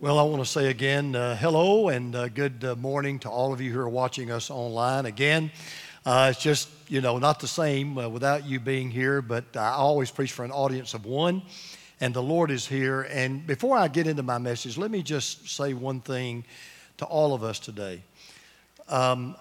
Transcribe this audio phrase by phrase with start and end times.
[0.00, 3.52] Well, I want to say again, uh, hello and uh, good uh, morning to all
[3.52, 5.06] of you who are watching us online.
[5.06, 5.50] Again,
[6.06, 9.70] uh, it's just, you know, not the same uh, without you being here, but I
[9.70, 11.42] always preach for an audience of one,
[12.00, 13.08] and the Lord is here.
[13.10, 16.44] And before I get into my message, let me just say one thing
[16.98, 18.00] to all of us today.
[18.88, 19.34] Um,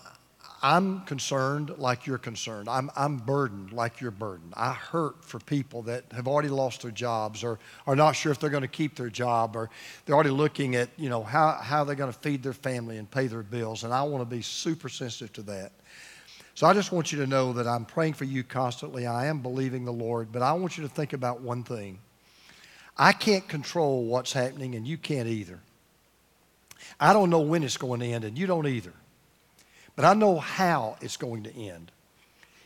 [0.68, 2.68] I'm concerned like you're concerned.
[2.68, 4.54] I'm, I'm burdened like you're burdened.
[4.58, 8.40] I hurt for people that have already lost their jobs or are not sure if
[8.40, 9.70] they're going to keep their job or
[10.06, 13.10] they're already looking at, you know, how, how they're going to feed their family and
[13.10, 13.86] pay their bills.
[13.86, 15.72] And I want to be super sensitive to that.
[16.54, 19.08] So I just want you to know that I'm praying for you constantly.
[19.08, 21.98] I am believing the Lord, but I want you to think about one thing.
[22.98, 25.62] I can't control what's happening, and you can't either.
[27.00, 28.92] I don't know when it's going to end, and you don't either.
[29.98, 31.92] But I know how it's going to end.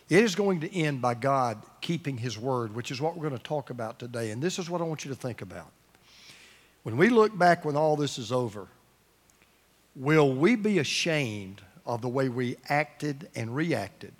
[0.09, 3.39] It is going to end by God keeping His word, which is what we're going
[3.39, 4.31] to talk about today.
[4.31, 5.71] And this is what I want you to think about.
[6.83, 8.67] When we look back when all this is over,
[9.95, 14.11] will we be ashamed of the way we acted and reacted?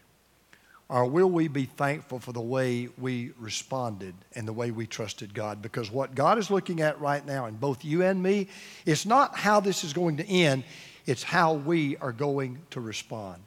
[0.88, 5.34] Or will we be thankful for the way we responded and the way we trusted
[5.34, 5.62] God?
[5.62, 8.48] Because what God is looking at right now in both you and me,
[8.86, 10.64] it's not how this is going to end,
[11.06, 13.42] it's how we are going to respond.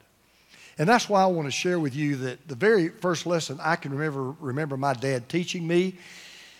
[0.77, 3.77] And that's why I want to share with you that the very first lesson I
[3.77, 5.95] can remember, remember my dad teaching me.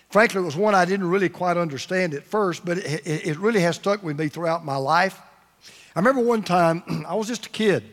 [0.10, 3.60] Frankly, it was one I didn't really quite understand at first, but it, it really
[3.62, 5.20] has stuck with me throughout my life.
[5.96, 7.84] I remember one time, I was just a kid,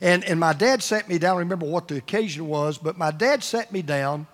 [0.00, 1.36] and, and my dad sat me down.
[1.36, 4.26] I remember what the occasion was, but my dad sat me down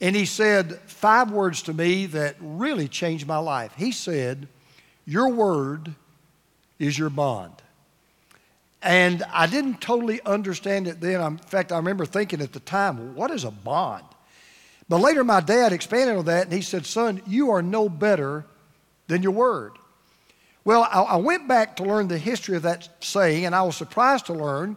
[0.00, 3.72] and he said five words to me that really changed my life.
[3.76, 4.48] He said,
[5.06, 5.94] Your word
[6.78, 7.54] is your bond.
[8.82, 11.20] And I didn't totally understand it then.
[11.20, 14.04] In fact, I remember thinking at the time, what is a bond?
[14.88, 18.44] But later, my dad expanded on that and he said, Son, you are no better
[19.08, 19.72] than your word.
[20.64, 24.26] Well, I, went back to learn the history of that saying, and I was surprised
[24.26, 24.76] to learn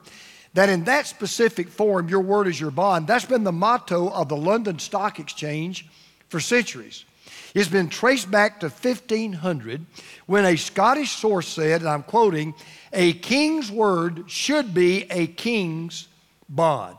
[0.53, 3.08] that in that specific form, your word is your bond.
[3.08, 5.88] That's been the motto of the London Stock Exchange
[6.30, 7.03] for centuries.
[7.53, 9.86] It's been traced back to 1500
[10.25, 12.53] when a Scottish source said, and I'm quoting,
[12.94, 16.08] a king's word should be a king's
[16.47, 16.97] bond.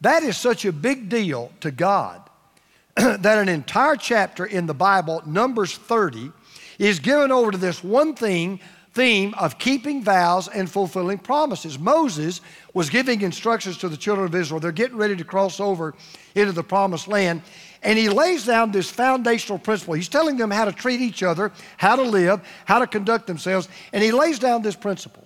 [0.00, 2.22] That is such a big deal to God
[2.96, 6.30] that an entire chapter in the Bible, Numbers 30,
[6.78, 8.60] is given over to this one thing
[8.96, 11.78] theme of keeping vows and fulfilling promises.
[11.78, 12.40] Moses
[12.72, 14.58] was giving instructions to the children of Israel.
[14.58, 15.94] They're getting ready to cross over
[16.34, 17.42] into the promised land.
[17.86, 19.94] And he lays down this foundational principle.
[19.94, 23.68] He's telling them how to treat each other, how to live, how to conduct themselves.
[23.92, 25.24] And he lays down this principle.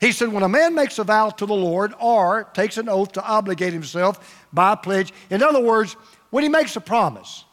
[0.00, 3.10] He said, when a man makes a vow to the Lord or takes an oath
[3.12, 5.96] to obligate himself by a pledge, in other words,
[6.30, 7.44] when he makes a promise,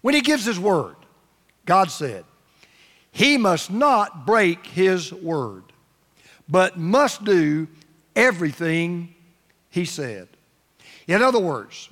[0.00, 0.96] when he gives his word,
[1.64, 2.24] God said,
[3.12, 5.62] he must not break his word,
[6.48, 7.68] but must do
[8.16, 9.14] everything
[9.70, 10.26] he said.
[11.06, 11.88] In other words,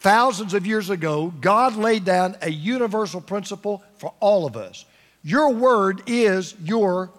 [0.00, 4.84] Thousands of years ago, God laid down a universal principle for all of us.
[5.24, 7.10] Your word is your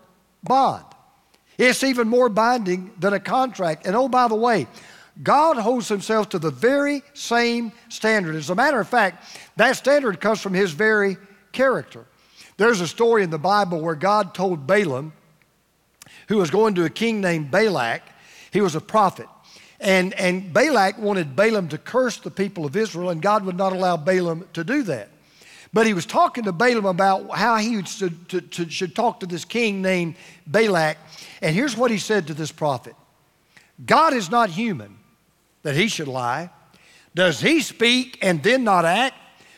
[0.44, 0.86] bond.
[1.58, 3.86] It's even more binding than a contract.
[3.86, 4.66] And oh, by the way,
[5.22, 8.36] God holds himself to the very same standard.
[8.36, 9.26] As a matter of fact,
[9.58, 11.18] that standard comes from his very
[11.52, 12.06] character.
[12.56, 15.12] There's a story in the Bible where God told Balaam,
[16.30, 18.04] who was going to a king named Balak,
[18.52, 19.28] he was a prophet.
[19.80, 23.72] And, and Balak wanted Balaam to curse the people of Israel, and God would not
[23.72, 25.10] allow Balaam to do that.
[25.72, 29.26] But he was talking to Balaam about how he should, to, to, should talk to
[29.26, 30.16] this king named
[30.48, 30.98] Balak.
[31.42, 32.96] And here's what he said to this prophet
[33.86, 34.98] God is not human
[35.64, 36.50] that he should lie.
[37.16, 39.16] Does he speak and then not act?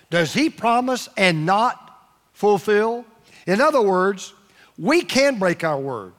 [0.10, 1.78] Does he promise and not
[2.34, 3.06] fulfill?
[3.48, 4.34] In other words,
[4.78, 6.14] we can break our word.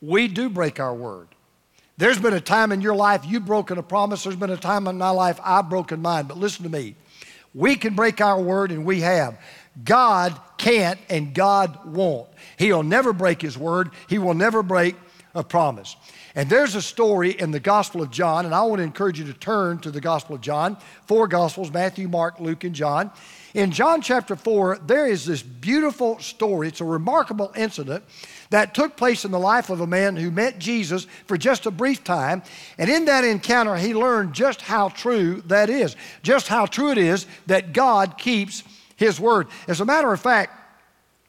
[0.00, 1.28] We do break our word.
[1.98, 4.24] There's been a time in your life you've broken a promise.
[4.24, 6.26] There's been a time in my life I've broken mine.
[6.26, 6.94] But listen to me.
[7.54, 9.38] We can break our word, and we have.
[9.82, 12.28] God can't, and God won't.
[12.58, 14.94] He'll never break His word, He will never break
[15.34, 15.96] a promise.
[16.34, 19.24] And there's a story in the Gospel of John, and I want to encourage you
[19.26, 20.76] to turn to the Gospel of John,
[21.06, 23.10] four Gospels Matthew, Mark, Luke, and John.
[23.56, 26.68] In John chapter 4, there is this beautiful story.
[26.68, 28.04] It's a remarkable incident
[28.50, 31.70] that took place in the life of a man who met Jesus for just a
[31.70, 32.42] brief time.
[32.76, 36.98] And in that encounter, he learned just how true that is, just how true it
[36.98, 38.62] is that God keeps
[38.94, 39.46] his word.
[39.68, 40.52] As a matter of fact,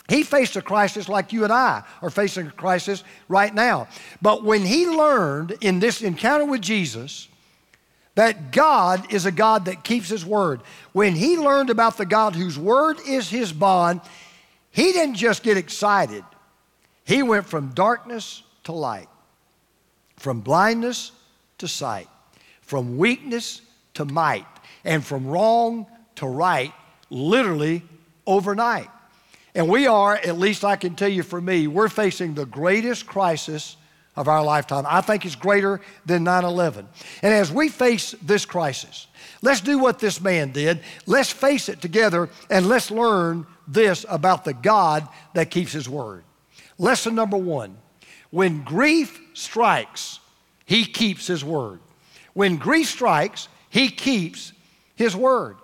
[0.10, 3.88] he faced a crisis like you and I are facing a crisis right now.
[4.22, 7.30] But when he learned in this encounter with Jesus
[8.18, 10.62] that God is a God that keeps his word,
[10.92, 14.02] when he learned about the God whose word is his bond,
[14.72, 16.24] he didn't just get excited,
[17.06, 19.08] he went from darkness to light,
[20.16, 21.12] from blindness
[21.60, 22.08] to sight,
[22.62, 23.62] from weakness
[23.94, 24.48] to might,
[24.84, 25.86] and from wrong
[26.16, 26.74] to right,
[27.12, 27.84] literally
[28.26, 28.90] overnight.
[29.54, 33.06] And we are, at least I can tell you for me, we're facing the greatest
[33.06, 33.78] crisis
[34.18, 34.86] of our lifetime.
[34.88, 36.88] I think it's greater than 9 11.
[37.22, 39.08] And as we face this crisis,
[39.42, 40.82] let's do what this man did.
[41.06, 46.24] Let's face it together and let's learn this about the God that keeps his word.
[46.78, 47.78] Lesson number one
[48.30, 50.20] when grief strikes,
[50.66, 51.80] he keeps his word.
[52.34, 54.52] When grief strikes, he keeps
[54.96, 55.56] his word.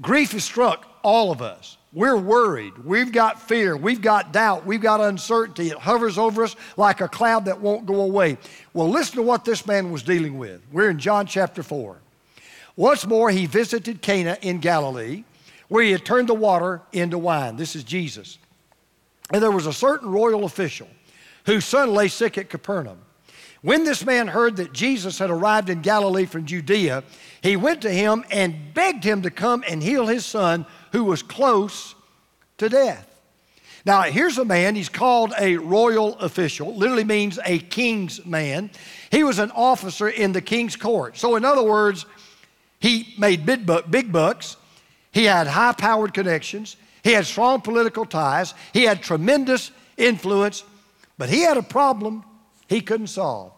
[0.00, 1.76] Grief has struck all of us.
[1.94, 2.78] We're worried.
[2.78, 3.76] We've got fear.
[3.76, 4.64] We've got doubt.
[4.64, 5.68] We've got uncertainty.
[5.68, 8.38] It hovers over us like a cloud that won't go away.
[8.72, 10.62] Well, listen to what this man was dealing with.
[10.72, 11.98] We're in John chapter 4.
[12.76, 15.24] Once more, he visited Cana in Galilee,
[15.68, 17.56] where he had turned the water into wine.
[17.56, 18.38] This is Jesus.
[19.30, 20.88] And there was a certain royal official
[21.44, 22.98] whose son lay sick at Capernaum.
[23.60, 27.04] When this man heard that Jesus had arrived in Galilee from Judea,
[27.42, 31.22] he went to him and begged him to come and heal his son who was
[31.22, 31.94] close
[32.58, 33.08] to death.
[33.84, 38.70] Now, here's a man, he's called a royal official, literally means a king's man.
[39.10, 41.16] He was an officer in the king's court.
[41.16, 42.06] So, in other words,
[42.78, 44.56] he made big, big bucks,
[45.10, 50.62] he had high powered connections, he had strong political ties, he had tremendous influence,
[51.18, 52.24] but he had a problem
[52.68, 53.52] he couldn't solve.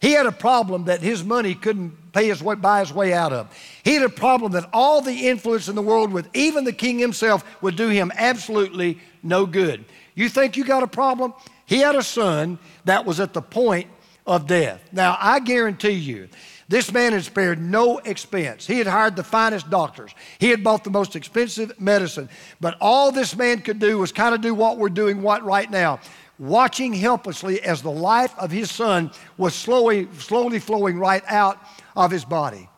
[0.00, 3.32] He had a problem that his money couldn't pay his way, buy his way out
[3.32, 3.48] of.
[3.82, 6.98] He had a problem that all the influence in the world with even the king
[6.98, 9.84] himself would do him absolutely no good.
[10.14, 11.34] You think you got a problem?
[11.66, 13.88] He had a son that was at the point
[14.26, 14.82] of death.
[14.92, 16.28] Now, I guarantee you,
[16.68, 18.66] this man had spared no expense.
[18.66, 20.14] He had hired the finest doctors.
[20.38, 22.28] He had bought the most expensive medicine.
[22.60, 26.00] But all this man could do was kind of do what we're doing right now
[26.40, 31.58] watching helplessly as the life of his son was slowly, slowly flowing right out
[32.04, 32.68] of his body.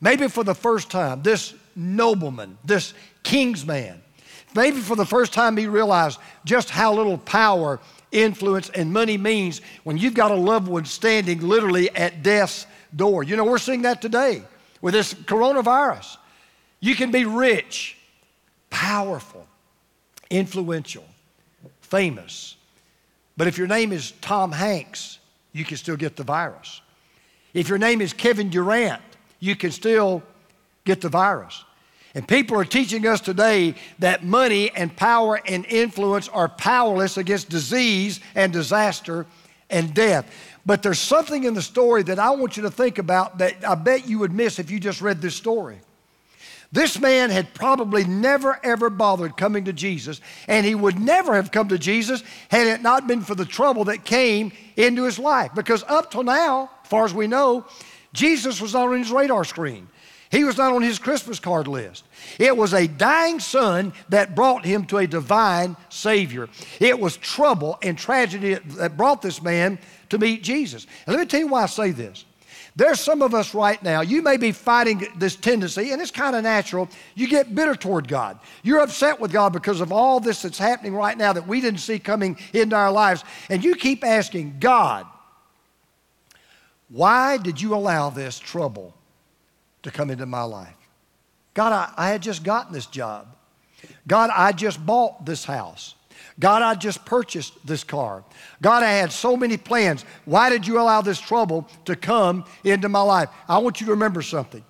[0.00, 4.02] Maybe for the first time, this nobleman, this king's man,
[4.54, 7.80] maybe for the first time he realized just how little power,
[8.12, 13.22] influence, and money means when you've got a loved one standing literally at death's door.
[13.22, 14.42] You know, we're seeing that today
[14.80, 16.16] with this coronavirus.
[16.80, 17.98] You can be rich,
[18.70, 19.46] powerful,
[20.30, 21.04] influential,
[21.82, 22.56] famous,
[23.36, 25.18] but if your name is Tom Hanks,
[25.52, 26.80] you can still get the virus.
[27.54, 29.02] If your name is Kevin Durant,
[29.38, 30.22] you can still
[30.84, 31.64] get the virus.
[32.14, 37.48] And people are teaching us today that money and power and influence are powerless against
[37.48, 39.26] disease and disaster
[39.68, 40.30] and death.
[40.66, 43.76] But there's something in the story that I want you to think about that I
[43.76, 45.78] bet you would miss if you just read this story.
[46.72, 51.50] This man had probably never ever bothered coming to Jesus, and he would never have
[51.50, 55.52] come to Jesus had it not been for the trouble that came into his life.
[55.54, 57.64] Because up till now, far as we know,
[58.12, 59.88] Jesus was not on his radar screen.
[60.30, 62.04] He was not on his Christmas card list.
[62.38, 66.48] It was a dying son that brought him to a divine Savior.
[66.78, 69.78] It was trouble and tragedy that brought this man
[70.10, 70.86] to meet Jesus.
[71.06, 72.24] And let me tell you why I say this.
[72.76, 76.36] There's some of us right now, you may be fighting this tendency, and it's kind
[76.36, 76.88] of natural.
[77.16, 78.38] You get bitter toward God.
[78.62, 81.80] You're upset with God because of all this that's happening right now that we didn't
[81.80, 83.24] see coming into our lives.
[83.48, 85.06] And you keep asking, God,
[86.90, 88.94] why did you allow this trouble
[89.82, 90.74] to come into my life?
[91.54, 93.36] God, I, I had just gotten this job.
[94.06, 95.94] God, I just bought this house.
[96.38, 98.24] God, I just purchased this car.
[98.60, 100.04] God, I had so many plans.
[100.24, 103.28] Why did you allow this trouble to come into my life?
[103.48, 104.64] I want you to remember something.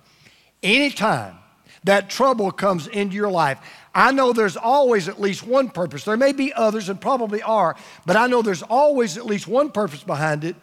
[0.61, 1.37] Anytime
[1.83, 3.59] that trouble comes into your life,
[3.95, 6.03] I know there's always at least one purpose.
[6.03, 7.75] There may be others and probably are,
[8.05, 10.55] but I know there's always at least one purpose behind it,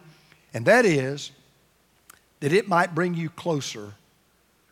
[0.53, 1.31] and that is
[2.39, 3.93] that it might bring you closer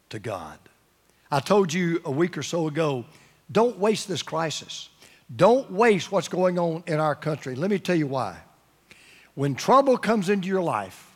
[0.09, 0.57] to God.
[1.29, 3.05] I told you a week or so ago
[3.51, 4.89] don't waste this crisis.
[5.33, 7.55] Don't waste what's going on in our country.
[7.55, 8.37] Let me tell you why.
[9.35, 11.15] When trouble comes into your life,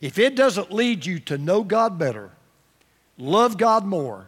[0.00, 2.30] if it doesn't lead you to know God better,
[3.18, 4.26] love God more,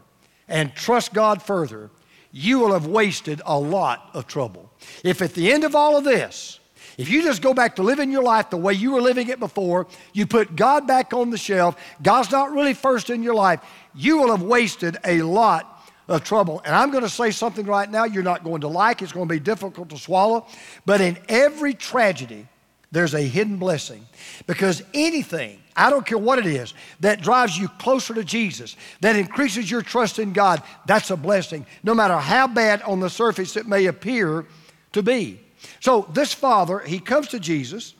[0.49, 1.91] and trust God further,
[2.33, 4.71] you will have wasted a lot of trouble.
[5.05, 6.59] If at the end of all of this,
[6.99, 9.39] if you just go back to living your life the way you were living it
[9.39, 13.61] before, you put God back on the shelf, God's not really first in your life,
[13.95, 16.61] you will have wasted a lot of trouble.
[16.65, 19.29] And I'm going to say something right now you're not going to like, it's going
[19.29, 20.47] to be difficult to swallow.
[20.85, 22.49] But in every tragedy
[22.91, 24.05] there's a hidden blessing.
[24.47, 29.15] Because anything, I don't care what it is, that drives you closer to Jesus, that
[29.15, 33.57] increases your trust in God, that's a blessing, no matter how bad on the surface
[33.57, 34.47] it may appear
[34.93, 35.41] to be.
[35.81, 37.95] So this father, he comes to Jesus,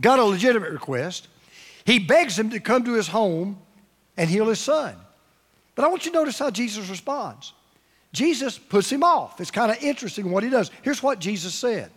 [0.00, 1.28] got a legitimate request.
[1.84, 3.58] He begs him to come to his home
[4.16, 4.94] and heal his son.
[5.74, 7.52] But I want you to notice how Jesus responds.
[8.12, 9.40] Jesus puts him off.
[9.40, 10.70] It's kind of interesting what he does.
[10.82, 11.90] Here's what Jesus said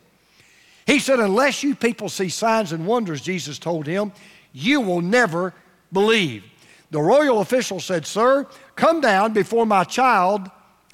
[0.86, 4.12] He said, Unless you people see signs and wonders, Jesus told him,
[4.58, 5.54] you will never
[5.92, 6.44] believe.
[6.90, 10.50] The royal official said, Sir, come down before my child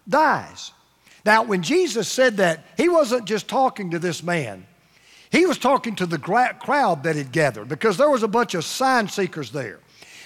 [0.08, 0.72] dies.
[1.26, 4.66] Now, when Jesus said that, he wasn't just talking to this man.
[5.32, 8.64] He was talking to the crowd that had gathered because there was a bunch of
[8.66, 9.80] sign seekers there.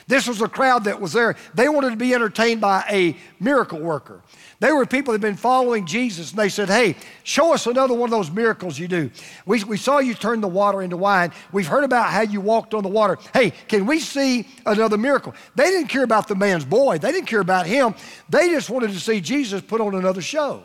[0.08, 1.36] This was a crowd that was there.
[1.54, 4.22] They wanted to be entertained by a miracle worker.
[4.60, 7.94] They were people that had been following Jesus, and they said, Hey, show us another
[7.94, 9.12] one of those miracles you do.
[9.46, 11.32] We, we saw you turn the water into wine.
[11.51, 13.18] We've heard about how you walked on the water.
[13.34, 15.36] Hey, can we see another miracle?
[15.56, 17.94] They didn't care about the man's boy, they didn't care about him.
[18.30, 20.63] They just wanted to see Jesus put on another show.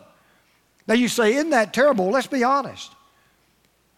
[0.87, 2.11] Now you say, Isn't that terrible?
[2.11, 2.93] Let's be honest.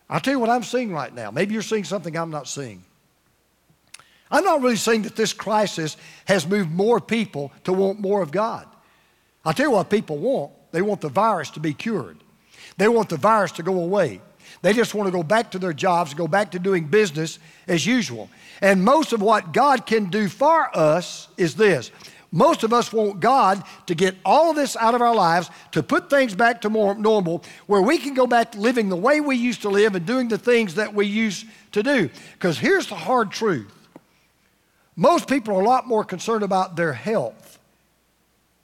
[0.08, 1.30] I'll tell you what I'm seeing right now.
[1.30, 2.84] Maybe you're seeing something I'm not seeing.
[4.30, 8.30] I'm not really seeing that this crisis has moved more people to want more of
[8.30, 8.66] God.
[9.44, 10.52] I'll tell you what people want.
[10.72, 12.18] They want the virus to be cured.
[12.76, 14.20] They want the virus to go away.
[14.62, 17.38] They just want to go back to their jobs, go back to doing business
[17.68, 18.30] as usual.
[18.60, 21.90] And most of what God can do for us is this.
[22.34, 25.84] Most of us want God to get all of this out of our lives, to
[25.84, 29.20] put things back to more normal, where we can go back to living the way
[29.20, 32.10] we used to live and doing the things that we used to do.
[32.32, 33.72] Because here's the hard truth
[34.96, 37.60] most people are a lot more concerned about their health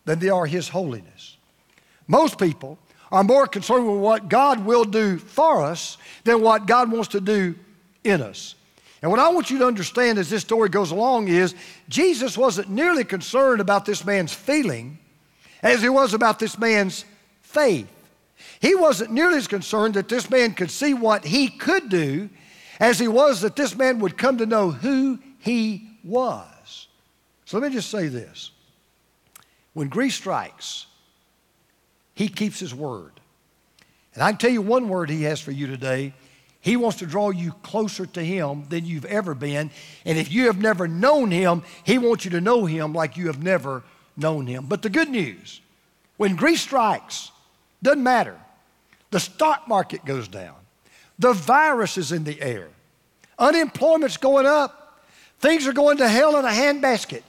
[0.05, 1.37] than they are His holiness.
[2.09, 2.77] Most people
[3.12, 7.21] are more concerned with what God will do for us than what God wants to
[7.21, 7.55] do
[8.03, 8.57] in us.
[9.02, 11.54] And what I want you to understand as this story goes along is
[11.88, 14.99] Jesus wasn't nearly concerned about this man's feeling
[15.62, 17.04] as he was about this man's
[17.40, 17.88] faith.
[18.61, 22.28] He wasn't nearly as concerned that this man could see what he could do
[22.78, 26.88] as he was that this man would come to know who he was.
[27.47, 28.50] So let me just say this.
[29.73, 30.87] When grief strikes,
[32.14, 33.12] he keeps his word.
[34.14, 36.12] And I can tell you one word he has for you today.
[36.61, 39.71] He wants to draw you closer to him than you've ever been.
[40.05, 43.29] And if you have never known him, he wants you to know him like you
[43.29, 43.83] have never
[44.17, 44.67] known him.
[44.67, 45.61] But the good news,
[46.19, 47.31] when grief strikes,
[47.83, 48.38] doesn't matter.
[49.11, 50.57] The stock market goes down.
[51.19, 52.69] The virus is in the air.
[53.38, 55.00] Unemployment's going up.
[55.38, 57.23] Things are going to hell in a handbasket.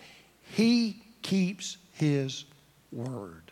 [0.51, 2.43] He keeps his
[2.91, 3.43] word.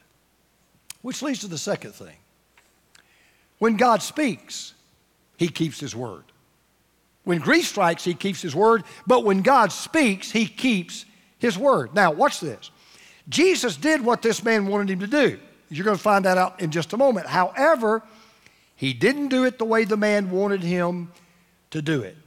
[1.01, 2.17] Which leads to the second thing.
[3.59, 4.73] When God speaks,
[5.39, 6.25] he keeps his word.
[7.23, 11.05] When grief strikes, he keeps his word, but when God speaks, he keeps
[11.37, 11.95] his word.
[11.95, 12.71] Now, watch this.
[13.29, 15.39] Jesus did what this man wanted him to do.
[15.69, 17.27] You're going to find that out in just a moment.
[17.27, 18.03] However,
[18.75, 21.11] he didn't do it the way the man wanted him
[21.71, 22.17] to do it.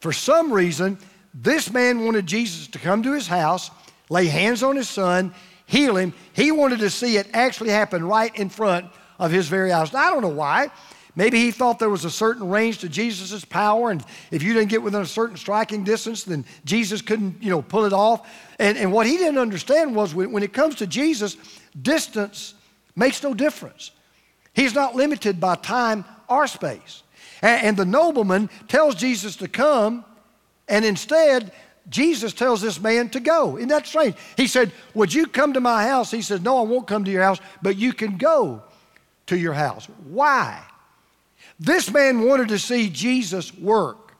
[0.00, 0.98] For some reason,
[1.32, 3.70] this man wanted Jesus to come to his house,
[4.08, 5.32] lay hands on his son,
[5.66, 6.12] heal him.
[6.32, 8.86] He wanted to see it actually happen right in front
[9.20, 9.92] of his very eyes.
[9.92, 10.70] Now, I don't know why.
[11.16, 14.68] Maybe he thought there was a certain range to Jesus' power, and if you didn't
[14.68, 18.28] get within a certain striking distance, then Jesus couldn't, you know, pull it off.
[18.58, 21.36] And, and what he didn't understand was when, when it comes to Jesus,
[21.80, 22.54] distance
[22.94, 23.90] makes no difference.
[24.54, 27.02] He's not limited by time or space.
[27.42, 30.04] And, and the nobleman tells Jesus to come,
[30.68, 31.52] and instead,
[31.88, 33.56] Jesus tells this man to go.
[33.56, 34.14] Isn't that strange?
[34.36, 36.10] He said, Would you come to my house?
[36.10, 38.62] He said, No, I won't come to your house, but you can go
[39.26, 39.86] to your house.
[40.04, 40.62] Why?
[41.60, 44.14] This man wanted to see Jesus work.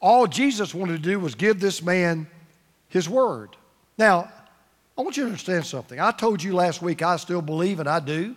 [0.00, 2.26] All Jesus wanted to do was give this man
[2.88, 3.50] his word.
[3.98, 4.30] Now,
[4.96, 5.98] I want you to understand something.
[5.98, 8.34] I told you last week I still believe, and I do.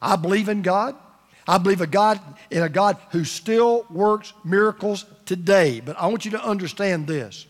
[0.00, 0.96] I believe in God.
[1.46, 5.80] I believe a God in a God who still works miracles today.
[5.80, 7.46] But I want you to understand this.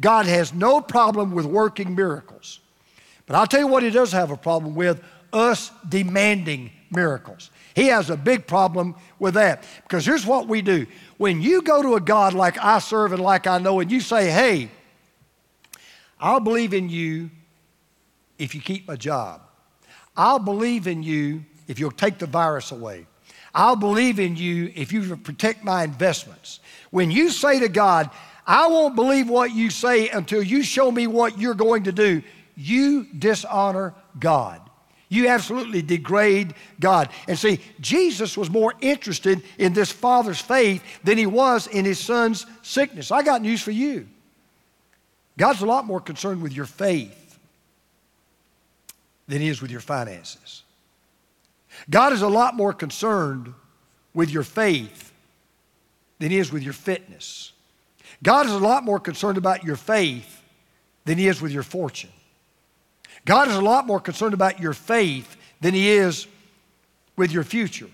[0.00, 2.60] God has no problem with working miracles.
[3.26, 5.02] But I'll tell you what he does have a problem with
[5.32, 7.50] us demanding miracles.
[7.74, 9.64] He has a big problem with that.
[9.82, 10.86] Because here's what we do.
[11.18, 14.00] When you go to a God like I serve and like I know, and you
[14.00, 14.70] say, hey,
[16.18, 17.30] I'll believe in you
[18.38, 19.42] if you keep my job.
[20.16, 23.06] I'll believe in you if you'll take the virus away.
[23.54, 26.60] I'll believe in you if you protect my investments.
[26.90, 28.10] When you say to God,
[28.46, 32.22] I won't believe what you say until you show me what you're going to do,
[32.56, 34.60] you dishonor God.
[35.10, 37.10] You absolutely degrade God.
[37.26, 41.98] And see, Jesus was more interested in this father's faith than he was in his
[41.98, 43.10] son's sickness.
[43.10, 44.06] I got news for you.
[45.36, 47.38] God's a lot more concerned with your faith
[49.26, 50.62] than he is with your finances.
[51.88, 53.52] God is a lot more concerned
[54.14, 55.12] with your faith
[56.20, 57.52] than he is with your fitness.
[58.22, 60.42] God is a lot more concerned about your faith
[61.04, 62.10] than he is with your fortune.
[63.24, 66.26] God is a lot more concerned about your faith than he is
[67.16, 67.88] with your future.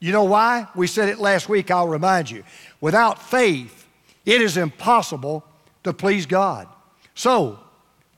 [0.00, 0.66] You know why?
[0.74, 2.44] We said it last week, I'll remind you.
[2.80, 3.86] Without faith,
[4.24, 5.44] it is impossible
[5.84, 6.68] to please God.
[7.14, 7.58] So,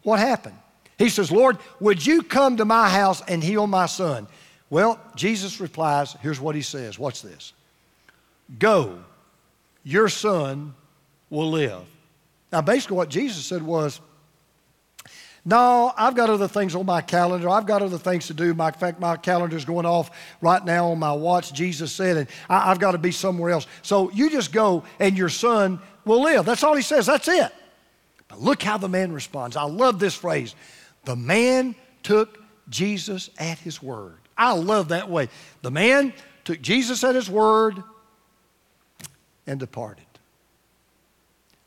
[0.03, 0.57] what happened?
[0.99, 4.29] He says, Lord, would you come to my house and heal my son?
[4.71, 6.99] Well, Jesus replies, here's what he says.
[6.99, 7.53] Watch this
[8.59, 8.99] Go,
[9.85, 10.75] your son
[11.31, 11.83] will live.
[12.53, 14.01] Now, basically, what Jesus said was,
[15.45, 17.49] no, I've got other things on my calendar.
[17.49, 18.55] I've got other things to do.
[18.55, 22.29] My, in fact, my calendar's going off right now on my watch, Jesus said, and
[22.49, 23.67] I, I've got to be somewhere else.
[23.83, 26.45] So you just go and your son will live.
[26.45, 27.07] That's all he says.
[27.07, 27.53] That's it.
[28.29, 29.57] But look how the man responds.
[29.57, 30.55] I love this phrase.
[31.05, 34.19] The man took Jesus at his word.
[34.39, 35.29] I love that way.
[35.63, 36.13] The man
[36.45, 37.83] took Jesus at his word
[39.49, 40.05] and departed.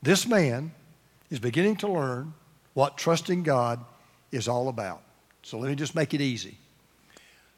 [0.02, 0.72] This man
[1.30, 2.34] is beginning to learn
[2.76, 3.84] what trusting God
[4.32, 5.02] is all about.
[5.42, 6.58] So let me just make it easy.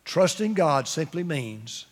[0.06, 1.86] Trusting God simply means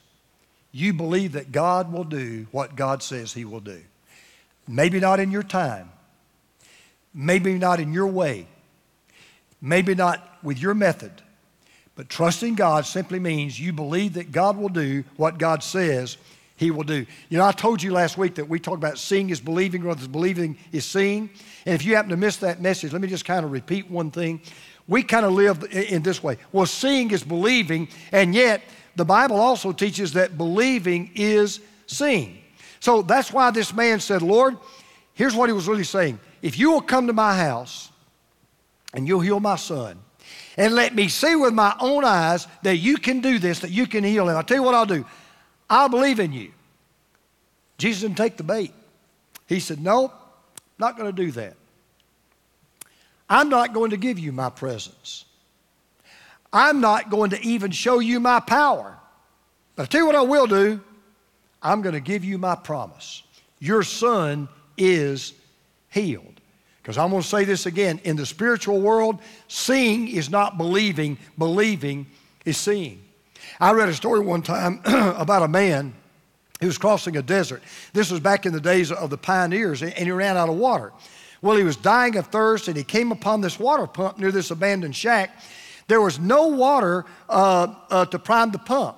[0.71, 3.81] you believe that God will do what God says He will do.
[4.67, 5.89] Maybe not in your time,
[7.13, 8.47] maybe not in your way,
[9.61, 11.11] maybe not with your method,
[11.95, 16.17] but trusting God simply means you believe that God will do what God says
[16.55, 17.05] he will do.
[17.29, 19.95] You know, I told you last week that we talked about seeing is believing, or
[19.95, 21.29] believing is seeing.
[21.65, 24.09] And if you happen to miss that message, let me just kind of repeat one
[24.11, 24.41] thing.
[24.87, 26.37] We kind of live in this way.
[26.51, 28.61] Well, seeing is believing, and yet
[28.95, 32.37] the Bible also teaches that believing is seeing.
[32.79, 34.57] So that's why this man said, Lord,
[35.13, 36.19] here's what he was really saying.
[36.41, 37.89] If you will come to my house
[38.93, 39.99] and you'll heal my son,
[40.55, 43.87] and let me see with my own eyes that you can do this, that you
[43.87, 44.37] can heal him.
[44.37, 45.03] I'll tell you what I'll do.
[45.69, 46.51] I'll believe in you.
[47.77, 48.73] Jesus didn't take the bait.
[49.47, 50.13] He said, Nope,
[50.79, 51.55] not going to do that.
[53.29, 55.25] I'm not going to give you my presence.
[56.53, 58.97] I'm not going to even show you my power.
[59.75, 60.81] But I tell you what I will do
[61.61, 63.23] I'm going to give you my promise.
[63.59, 64.47] Your son
[64.77, 65.33] is
[65.89, 66.39] healed.
[66.81, 71.17] Because I'm going to say this again in the spiritual world, seeing is not believing,
[71.39, 72.05] believing
[72.45, 73.04] is seeing.
[73.59, 75.93] I read a story one time about a man
[76.59, 77.61] who was crossing a desert.
[77.93, 80.91] This was back in the days of the pioneers, and he ran out of water.
[81.41, 84.51] Well, he was dying of thirst, and he came upon this water pump near this
[84.51, 85.31] abandoned shack.
[85.87, 88.97] There was no water uh, uh, to prime the pump,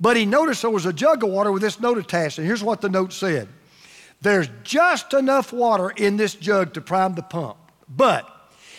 [0.00, 2.64] but he noticed there was a jug of water with this note attached, and here's
[2.64, 3.48] what the note said
[4.20, 7.56] There's just enough water in this jug to prime the pump,
[7.88, 8.28] but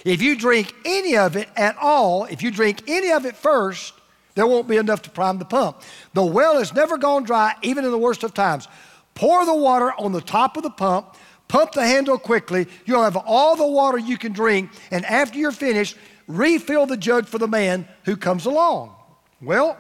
[0.04, 3.94] if you drink any of it at all, if you drink any of it first,
[4.36, 5.82] there won't be enough to prime the pump.
[6.14, 8.68] The well has never gone dry, even in the worst of times.
[9.16, 11.16] Pour the water on the top of the pump,
[11.48, 12.68] pump the handle quickly.
[12.86, 17.28] You'll have all the water you can drink, and after you're finished, refill the jug
[17.28, 18.96] for the man who comes along.
[19.42, 19.78] Well,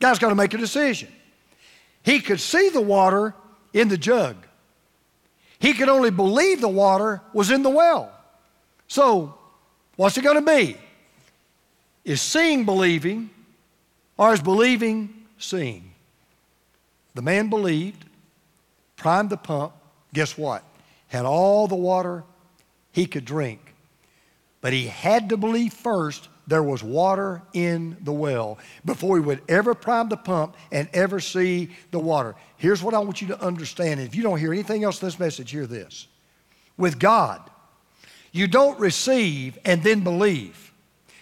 [0.00, 1.08] guy's got to make a decision.
[2.02, 3.34] He could see the water
[3.72, 4.36] in the jug.
[5.58, 8.12] He could only believe the water was in the well.
[8.86, 9.36] So,
[9.96, 10.76] what's it going to be?
[12.08, 13.28] Is seeing believing
[14.16, 15.92] or is believing seeing?
[17.14, 18.06] The man believed,
[18.96, 19.74] primed the pump,
[20.14, 20.64] guess what?
[21.08, 22.24] Had all the water
[22.92, 23.74] he could drink.
[24.62, 29.42] But he had to believe first there was water in the well before he would
[29.46, 32.34] ever prime the pump and ever see the water.
[32.56, 34.00] Here's what I want you to understand.
[34.00, 36.06] If you don't hear anything else in this message, hear this.
[36.78, 37.42] With God,
[38.32, 40.67] you don't receive and then believe.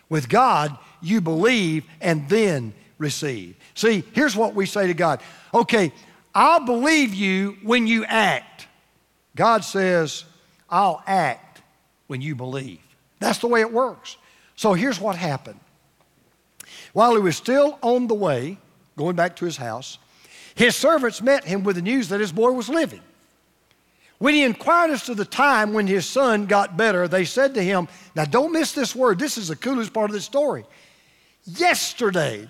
[0.08, 3.56] With God, you believe and then receive.
[3.74, 5.20] See, here's what we say to God
[5.52, 5.92] Okay,
[6.34, 8.66] I'll believe you when you act.
[9.34, 10.24] God says,
[10.68, 11.62] I'll act
[12.06, 12.80] when you believe.
[13.20, 14.16] That's the way it works.
[14.54, 15.60] So here's what happened.
[16.92, 18.58] While he was still on the way,
[18.96, 19.98] going back to his house,
[20.54, 23.02] his servants met him with the news that his boy was living.
[24.18, 27.62] When he inquired as to the time when his son got better, they said to
[27.62, 29.18] him, Now don't miss this word.
[29.18, 30.64] This is the coolest part of the story.
[31.44, 32.48] Yesterday,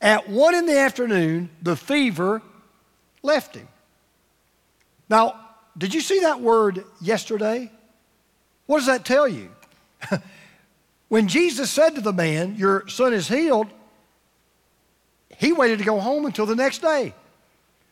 [0.00, 2.42] at one in the afternoon, the fever
[3.22, 3.68] left him.
[5.08, 5.40] Now,
[5.78, 7.70] did you see that word yesterday?
[8.66, 9.50] What does that tell you?
[11.08, 13.68] When Jesus said to the man, Your son is healed,
[15.38, 17.14] he waited to go home until the next day.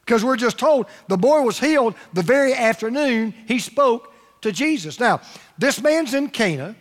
[0.04, 4.12] Because we're just told the boy was healed the very afternoon he spoke
[4.42, 5.00] to Jesus.
[5.00, 5.20] Now,
[5.56, 6.76] this man's in Cana.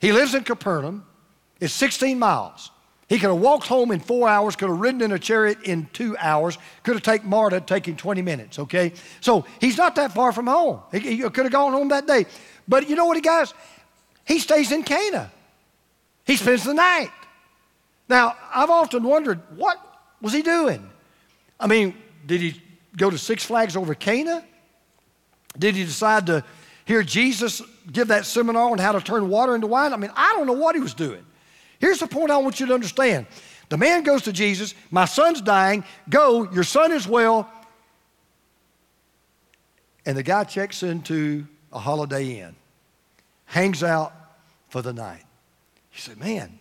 [0.00, 1.06] He lives in Capernaum.
[1.60, 2.70] It's 16 miles.
[3.08, 5.88] He could have walked home in four hours, could have ridden in a chariot in
[5.92, 8.92] two hours, could have taken Marta, taking 20 minutes, okay?
[9.20, 10.80] So he's not that far from home.
[10.92, 12.26] He, he could have gone home that day.
[12.68, 13.52] But you know what he does?
[14.24, 15.32] He stays in Cana.
[16.24, 17.10] He spends the night.
[18.08, 19.78] Now, I've often wondered, what
[20.20, 20.88] was he doing?
[21.58, 21.94] I mean,
[22.26, 22.60] did he
[22.96, 24.44] go to Six Flags over Cana?
[25.58, 26.44] Did he decide to
[26.84, 29.92] hear Jesus give that seminar on how to turn water into wine?
[29.92, 31.24] I mean, I don't know what he was doing.
[31.78, 33.26] Here's the point I want you to understand.
[33.68, 35.84] The man goes to Jesus, My son's dying.
[36.08, 37.50] Go, your son is well.
[40.04, 42.56] And the guy checks into a Holiday Inn,
[43.44, 44.12] hangs out
[44.68, 45.24] for the night.
[45.90, 46.58] He said, Man,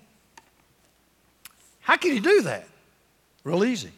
[1.80, 2.67] how can he do that?
[3.43, 3.91] Real easy.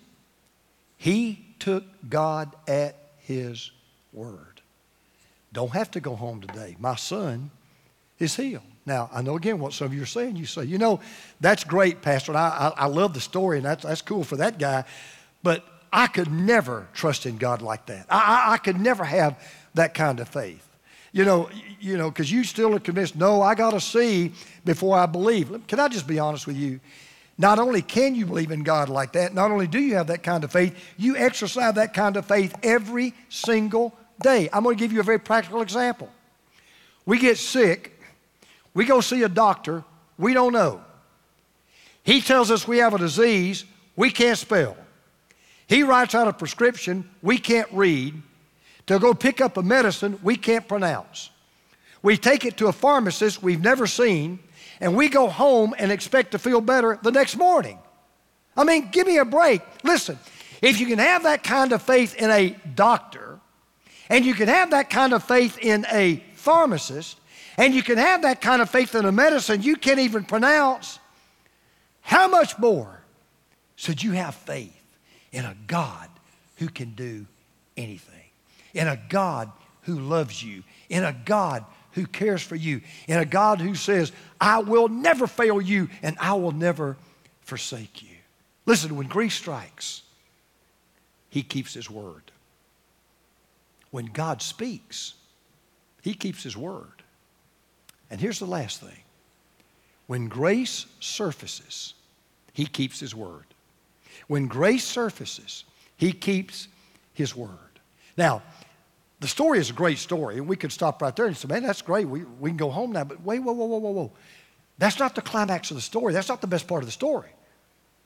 [0.98, 3.72] He took God at his
[4.12, 4.62] word.
[5.54, 6.76] Don't have to go home today.
[6.80, 7.52] My son
[8.20, 8.64] is healed.
[8.86, 10.38] Now, I know again what some of you are saying.
[10.38, 11.00] You say, you know,
[11.40, 14.38] that's great, Pastor, and I, I, I love the story, and that's, that's cool for
[14.38, 14.86] that guy,
[15.44, 18.08] but I could never trust in God like that.
[18.10, 19.40] I, I, I could never have
[19.76, 20.68] that kind of faith.
[21.12, 24.32] You know, you know, because you still are convinced, no, I got to see
[24.66, 25.68] before I believe.
[25.68, 26.80] Can I just be honest with you?
[27.38, 30.24] Not only can you believe in God like that, not only do you have that
[30.24, 34.50] kind of faith, you exercise that kind of faith every single day.
[34.54, 36.10] I'm going to give you a very practical example.
[37.06, 38.00] We get sick,
[38.74, 39.84] we go see a doctor,
[40.18, 40.82] we don't know.
[42.04, 43.66] He tells us we have a disease
[43.96, 44.78] we can't spell.
[45.68, 48.22] He writes out a prescription we can't read
[48.88, 51.30] to go pick up a medicine we can't pronounce.
[52.04, 54.40] We take it to a pharmacist we've never seen,
[54.82, 57.78] and we go home and expect to feel better the next morning.
[58.58, 59.62] I mean, give me a break.
[59.84, 60.20] Listen,
[60.62, 63.40] if you can have that kind of faith in a doctor,
[64.10, 67.20] and you can have that kind of faith in a pharmacist,
[67.58, 71.00] and you can have that kind of faith in a medicine you can't even pronounce,
[72.02, 73.02] how much more
[73.76, 74.82] should you have faith
[75.32, 76.10] in a God
[76.58, 77.26] who can do
[77.78, 78.16] anything?
[78.74, 79.52] In a God
[79.84, 84.12] who loves you, in a God who cares for you, in a God who says,
[84.40, 86.98] I will never fail you and I will never
[87.42, 88.16] forsake you.
[88.66, 90.04] Listen, when grief strikes,
[91.30, 92.32] he keeps his word.
[93.90, 95.16] When God speaks,
[96.02, 97.04] he keeps his word.
[98.10, 99.04] And here's the last thing
[100.08, 101.94] when grace surfaces,
[102.54, 103.46] he keeps his word.
[104.28, 105.64] When grace surfaces,
[105.98, 106.68] he keeps
[107.14, 107.50] his word.
[108.18, 108.42] Now,
[109.22, 111.62] the story is a great story, and we could stop right there and say, man,
[111.62, 112.10] that's great.
[112.10, 113.04] We, we can go home now.
[113.04, 114.12] But wait, whoa, whoa, whoa, whoa, whoa.
[114.80, 116.12] That's not the climax of the story.
[116.12, 117.30] That's not the best part of the story.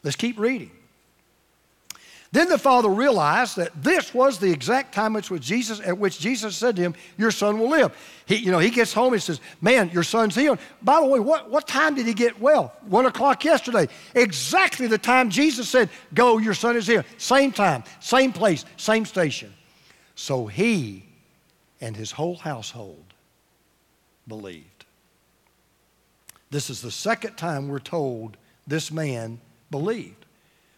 [0.03, 0.71] Let's keep reading.
[2.33, 6.19] Then the father realized that this was the exact time at which Jesus, at which
[6.19, 7.95] Jesus said to him, Your son will live.
[8.25, 10.59] He, you know, he gets home and says, Man, your son's healed.
[10.81, 12.73] By the way, what, what time did he get well?
[12.87, 13.87] One o'clock yesterday.
[14.13, 17.05] Exactly the time Jesus said, Go, your son is here.
[17.17, 19.53] Same time, same place, same station.
[20.15, 21.04] So he
[21.85, 23.13] and his whole household
[24.27, 24.85] believed.
[26.49, 30.25] This is the second time we're told this man believed.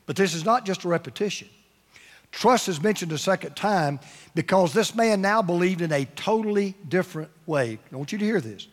[0.06, 1.48] But this is not just a repetition.
[2.34, 4.02] Trust is mentioned a second time
[4.36, 7.80] because this man now believed in a totally different way.
[7.90, 8.68] I want you to hear this.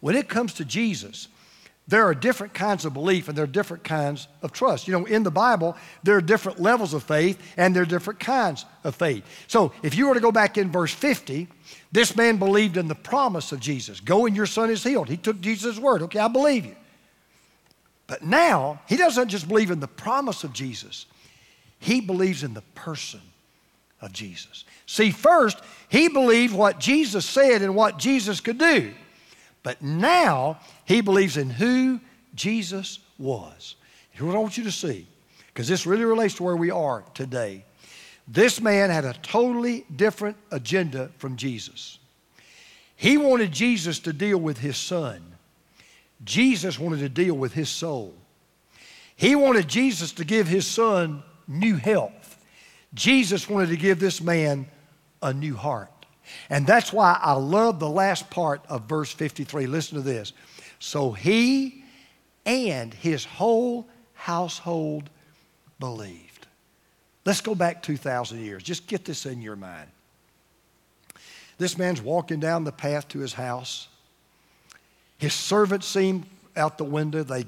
[0.00, 1.28] When it comes to Jesus,
[1.86, 4.88] there are different kinds of belief and there are different kinds of trust.
[4.88, 8.20] You know, in the Bible, there are different levels of faith and there are different
[8.20, 9.22] kinds of faith.
[9.48, 11.46] So if you were to go back in verse 50,
[11.92, 15.10] this man believed in the promise of Jesus go and your son is healed.
[15.10, 16.00] He took Jesus' word.
[16.02, 16.76] Okay, I believe you.
[18.06, 21.06] But now, he doesn't just believe in the promise of Jesus,
[21.78, 23.20] he believes in the person
[24.00, 24.64] of Jesus.
[24.86, 28.92] See, first, he believed what Jesus said and what Jesus could do.
[29.64, 31.98] But now he believes in who
[32.36, 33.74] Jesus was.
[34.10, 35.08] Here's what I want you to see,
[35.48, 37.64] because this really relates to where we are today.
[38.28, 41.98] This man had a totally different agenda from Jesus.
[42.94, 45.20] He wanted Jesus to deal with his son.
[46.24, 48.14] Jesus wanted to deal with his soul.
[49.16, 52.38] He wanted Jesus to give his son new health.
[52.94, 54.66] Jesus wanted to give this man
[55.22, 55.90] a new heart.
[56.50, 59.66] And that's why I love the last part of verse 53.
[59.66, 60.32] Listen to this.
[60.78, 61.84] So he
[62.46, 65.10] and his whole household
[65.80, 66.46] believed.
[67.24, 68.62] Let's go back 2,000 years.
[68.62, 69.88] Just get this in your mind.
[71.56, 73.88] This man's walking down the path to his house.
[75.18, 77.22] His servants seem out the window.
[77.22, 77.44] They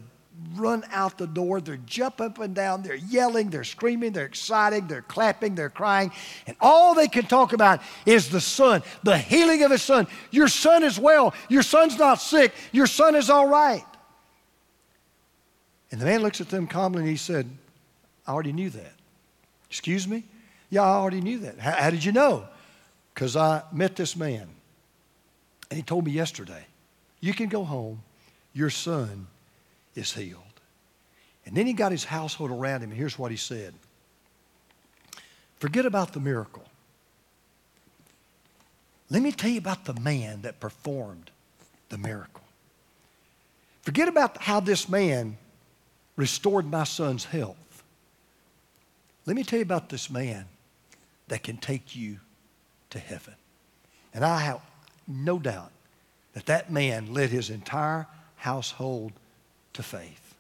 [0.55, 1.61] run out the door.
[1.61, 2.83] They're jumping up and down.
[2.83, 3.51] They're yelling.
[3.51, 4.13] They're screaming.
[4.13, 4.89] They're excited.
[4.89, 5.55] They're clapping.
[5.55, 6.13] They're crying.
[6.47, 10.07] And all they can talk about is the son, the healing of his son.
[10.31, 11.35] Your son is well.
[11.49, 12.53] Your son's not sick.
[12.73, 13.85] Your son is all right.
[15.91, 17.49] And the man looks at them calmly and he said,
[18.27, 18.93] I already knew that.
[19.71, 20.25] Excuse me?
[20.69, 21.59] Yeah, I already knew that.
[21.59, 22.47] How, how did you know?
[23.15, 24.49] Because I met this man.
[25.71, 26.67] And he told me yesterday,
[27.21, 28.03] you can go home.
[28.53, 29.27] Your son
[29.97, 30.43] is healed.
[31.45, 33.75] And then he got his household around him, and here's what he said
[35.59, 36.65] Forget about the miracle.
[39.09, 41.31] Let me tell you about the man that performed
[41.89, 42.43] the miracle.
[43.83, 45.39] Forget about how this man
[46.17, 47.85] restored my son's health.
[49.27, 50.47] Let me tell you about this man
[51.29, 52.19] that can take you
[52.91, 53.35] to heaven.
[54.13, 54.61] And I have
[55.07, 55.71] no doubt
[56.33, 58.07] that that man led his entire
[58.37, 59.13] household
[59.77, 60.35] to faith.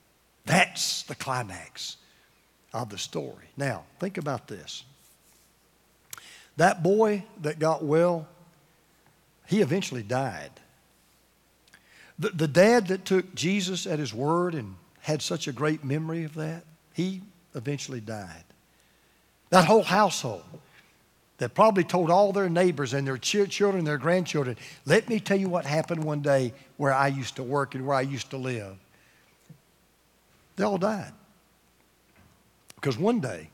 [0.45, 1.97] That's the climax
[2.73, 3.47] of the story.
[3.57, 4.85] Now, think about this.
[6.57, 8.27] That boy that got well,
[9.47, 10.51] he eventually died.
[12.19, 16.25] The, the dad that took Jesus at his word and had such a great memory
[16.25, 17.21] of that, he
[17.55, 18.45] eventually died.
[19.51, 20.45] That whole household
[21.39, 25.39] that probably told all their neighbors and their ch- children, their grandchildren, let me tell
[25.39, 28.39] you what happened one day where I used to work and where I used to
[28.39, 28.77] live.
[30.57, 31.13] They all died.
[32.75, 33.51] Because one day,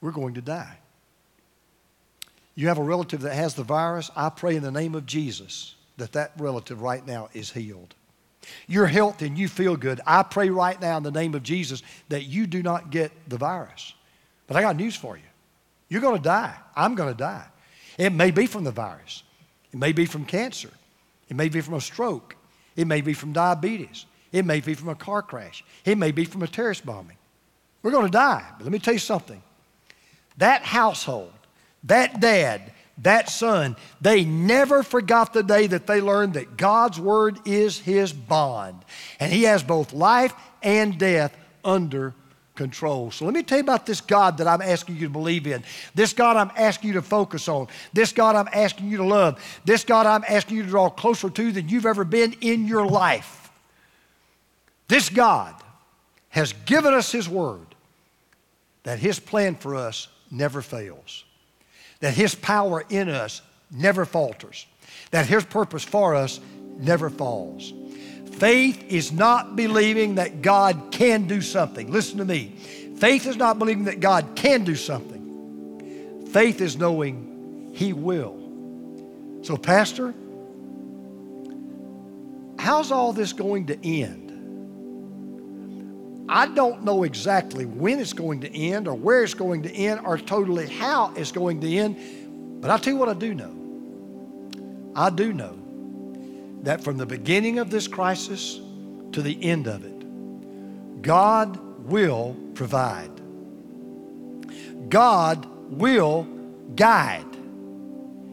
[0.00, 0.78] we're going to die.
[2.54, 5.74] You have a relative that has the virus, I pray in the name of Jesus
[5.98, 7.94] that that relative right now is healed.
[8.66, 10.00] You're healthy and you feel good.
[10.06, 13.36] I pray right now in the name of Jesus that you do not get the
[13.36, 13.94] virus.
[14.46, 15.22] But I got news for you.
[15.88, 16.54] You're going to die.
[16.74, 17.46] I'm going to die.
[17.98, 19.22] It may be from the virus.
[19.72, 20.70] It may be from cancer.
[21.28, 22.36] It may be from a stroke.
[22.76, 24.06] It may be from diabetes.
[24.36, 25.64] It may be from a car crash.
[25.86, 27.16] It may be from a terrorist bombing.
[27.82, 28.44] We're going to die.
[28.58, 29.42] But let me tell you something.
[30.36, 31.32] That household,
[31.84, 32.60] that dad,
[32.98, 38.12] that son, they never forgot the day that they learned that God's word is his
[38.12, 38.84] bond.
[39.18, 42.12] And he has both life and death under
[42.56, 43.10] control.
[43.12, 45.64] So let me tell you about this God that I'm asking you to believe in.
[45.94, 47.68] This God I'm asking you to focus on.
[47.94, 49.42] This God I'm asking you to love.
[49.64, 52.86] This God I'm asking you to draw closer to than you've ever been in your
[52.86, 53.44] life.
[54.88, 55.54] This God
[56.28, 57.66] has given us His word
[58.84, 61.24] that His plan for us never fails,
[62.00, 64.66] that His power in us never falters,
[65.10, 66.38] that His purpose for us
[66.78, 67.72] never falls.
[68.34, 71.90] Faith is not believing that God can do something.
[71.90, 72.54] Listen to me.
[72.98, 76.26] Faith is not believing that God can do something.
[76.32, 78.36] Faith is knowing He will.
[79.42, 80.14] So, Pastor,
[82.58, 84.25] how's all this going to end?
[86.28, 90.00] I don't know exactly when it's going to end or where it's going to end
[90.04, 93.52] or totally how it's going to end, but I'll tell you what I do know.
[94.96, 95.56] I do know
[96.62, 98.60] that from the beginning of this crisis
[99.12, 103.10] to the end of it, God will provide.
[104.88, 106.24] God will
[106.74, 107.24] guide.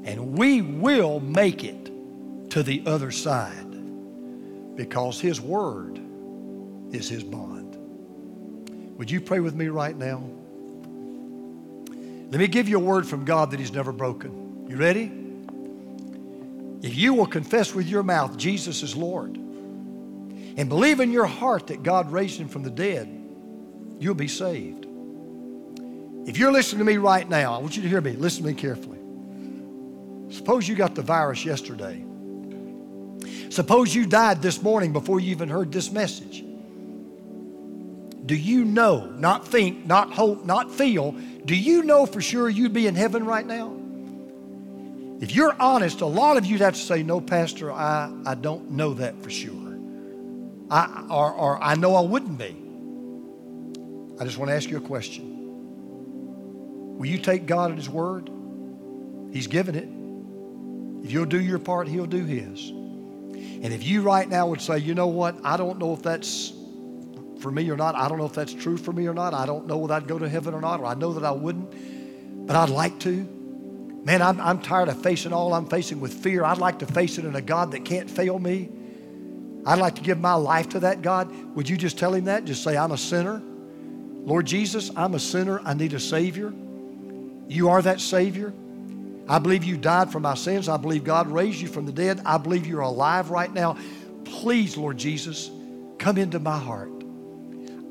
[0.06, 1.92] And we will make it
[2.52, 3.72] to the other side
[4.76, 6.00] because His Word
[6.92, 7.53] is His bond.
[9.04, 10.24] Would you pray with me right now?
[12.32, 14.66] Let me give you a word from God that He's never broken.
[14.70, 15.12] You ready?
[16.82, 21.68] If you will confess with your mouth Jesus is Lord and believe in your heart
[21.68, 23.10] that God raised him from the dead,
[24.00, 24.86] you'll be saved.
[26.26, 28.14] If you're listening to me right now, I want you to hear me.
[28.14, 29.00] Listen to me carefully.
[30.34, 32.06] Suppose you got the virus yesterday.
[33.50, 36.46] Suppose you died this morning before you even heard this message.
[38.26, 41.12] Do you know, not think, not hope, not feel,
[41.46, 43.76] do you know for sure you'd be in heaven right now?
[45.20, 48.72] If you're honest, a lot of you'd have to say, No, Pastor, I, I don't
[48.72, 49.54] know that for sure.
[50.70, 52.56] I, or, or I know I wouldn't be.
[54.20, 55.30] I just want to ask you a question.
[56.98, 58.30] Will you take God at His word?
[59.32, 61.06] He's given it.
[61.06, 62.70] If you'll do your part, He'll do His.
[62.70, 66.54] And if you right now would say, you know what, I don't know if that's
[67.44, 67.94] for me or not.
[67.94, 69.34] I don't know if that's true for me or not.
[69.34, 71.32] I don't know whether I'd go to heaven or not, or I know that I
[71.32, 73.12] wouldn't, but I'd like to.
[74.06, 76.44] Man, I'm, I'm tired of facing all I'm facing with fear.
[76.44, 78.70] I'd like to face it in a God that can't fail me.
[79.66, 81.32] I'd like to give my life to that God.
[81.56, 82.46] Would you just tell him that?
[82.46, 83.42] Just say, I'm a sinner.
[83.42, 85.60] Lord Jesus, I'm a sinner.
[85.64, 86.54] I need a Savior.
[87.48, 88.54] You are that Savior.
[89.28, 90.68] I believe you died for my sins.
[90.68, 92.22] I believe God raised you from the dead.
[92.26, 93.78] I believe you're alive right now.
[94.26, 95.50] Please, Lord Jesus,
[95.98, 97.03] come into my heart.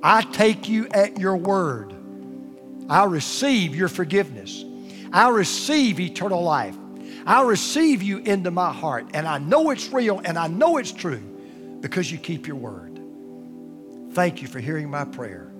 [0.02, 1.94] I take you at your word.
[2.88, 4.64] I receive your forgiveness.
[5.12, 6.76] I receive eternal life.
[7.24, 9.06] I receive you into my heart.
[9.14, 11.22] And I know it's real and I know it's true
[11.80, 13.00] because you keep your word.
[14.12, 15.50] Thank you for hearing my prayer.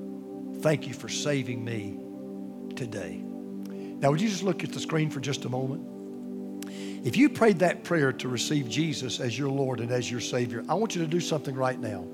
[0.61, 1.99] Thank you for saving me
[2.75, 3.23] today.
[3.23, 5.89] Now, would you just look at the screen for just a moment?
[7.05, 10.65] If you prayed that prayer to receive Jesus as your Lord and as your Savior,
[10.69, 12.05] I want you to do something right now.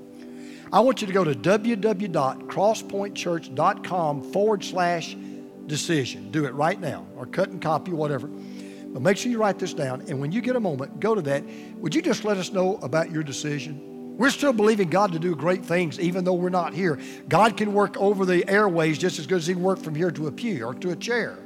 [0.71, 5.17] I want you to go to www.crosspointchurch.com forward slash
[5.65, 6.29] decision.
[6.29, 8.27] Do it right now, or cut and copy, whatever.
[8.27, 10.01] But make sure you write this down.
[10.01, 11.43] And when you get a moment, go to that.
[11.77, 14.17] Would you just let us know about your decision?
[14.17, 16.99] We're still believing God to do great things, even though we're not here.
[17.29, 20.11] God can work over the airways just as good as He can work from here
[20.11, 21.37] to a pew or to a chair.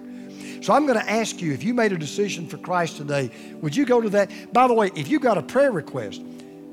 [0.61, 3.29] So I'm going to ask you if you made a decision for Christ today,
[3.61, 4.53] would you go to that?
[4.53, 6.21] By the way, if you got a prayer request,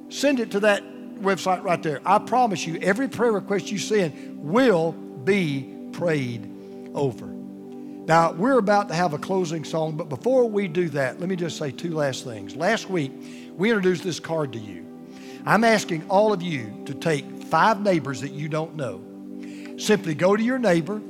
[0.09, 0.83] send it to that
[1.21, 2.01] website right there.
[2.05, 6.51] I promise you, every prayer request you send will be prayed
[6.95, 7.27] over.
[7.27, 11.37] Now, we're about to have a closing song, but before we do that, let me
[11.37, 12.57] just say two last things.
[12.57, 13.13] Last week,
[13.57, 14.87] we introduced this card to you.
[15.47, 19.01] I'm asking all of you to take five neighbors that you don't know.
[19.79, 21.01] Simply go to your neighbor,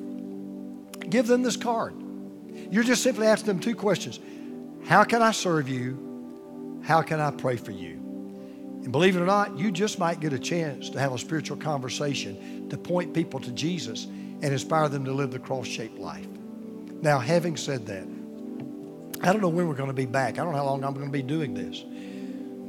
[1.08, 1.94] give them this card.
[2.70, 4.20] You're just simply asking them two questions
[4.86, 6.80] How can I serve you?
[6.82, 7.99] How can I pray for you?
[8.82, 11.56] And believe it or not, you just might get a chance to have a spiritual
[11.56, 16.26] conversation to point people to Jesus and inspire them to live the cross shaped life.
[17.02, 18.06] Now, having said that,
[19.22, 20.38] I don't know when we're going to be back.
[20.38, 21.84] I don't know how long I'm going to be doing this.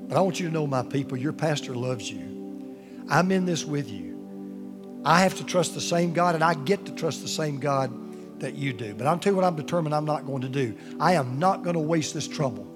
[0.07, 2.75] But I want you to know, my people, your pastor loves you.
[3.09, 5.01] I'm in this with you.
[5.05, 8.39] I have to trust the same God, and I get to trust the same God
[8.41, 8.93] that you do.
[8.93, 10.75] But I'll tell you what I'm determined I'm not going to do.
[10.99, 12.67] I am not going to waste this trouble.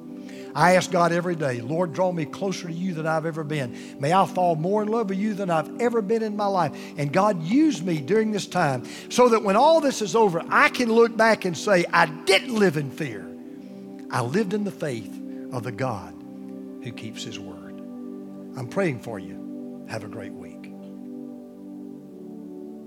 [0.55, 3.99] I ask God every day, Lord, draw me closer to you than I've ever been.
[3.99, 6.71] May I fall more in love with you than I've ever been in my life.
[6.97, 10.69] And God, use me during this time so that when all this is over, I
[10.69, 13.27] can look back and say, I didn't live in fear.
[14.09, 15.13] I lived in the faith
[15.51, 16.13] of the God
[16.83, 17.77] who keeps his word.
[18.57, 19.85] I'm praying for you.
[19.89, 20.44] Have a great week.